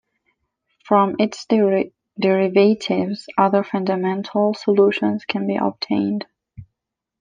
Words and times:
From 0.83 1.15
its 1.19 1.45
derivatives 2.17 3.27
other 3.37 3.63
fundamental 3.63 4.55
solutions 4.55 5.25
can 5.25 5.45
be 5.45 5.57
obtained. 5.57 6.25